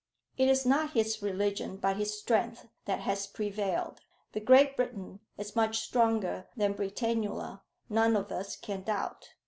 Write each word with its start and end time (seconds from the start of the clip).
It 0.35 0.47
is 0.49 0.65
not 0.65 0.93
his 0.93 1.21
religion 1.21 1.77
but 1.77 1.97
his 1.97 2.17
strength 2.17 2.67
that 2.85 3.01
has 3.01 3.27
prevailed. 3.27 4.01
That 4.31 4.45
Great 4.45 4.75
Britain 4.75 5.19
is 5.37 5.55
much 5.55 5.77
stronger 5.77 6.47
than 6.57 6.73
Britannula 6.73 7.61
none 7.87 8.15
of 8.15 8.31
us 8.31 8.55
can 8.55 8.81
doubt. 8.81 9.29